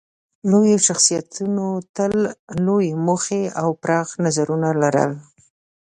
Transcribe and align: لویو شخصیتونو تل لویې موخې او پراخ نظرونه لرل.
لویو 0.49 0.77
شخصیتونو 0.87 1.65
تل 1.95 2.13
لویې 2.65 2.91
موخې 3.05 3.43
او 3.61 3.67
پراخ 3.81 4.09
نظرونه 4.25 4.69
لرل. 4.81 5.11